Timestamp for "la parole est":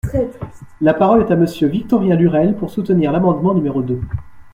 0.81-1.29